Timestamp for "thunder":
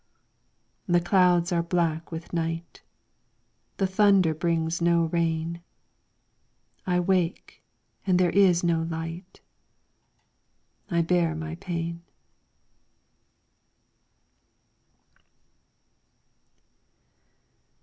3.85-4.33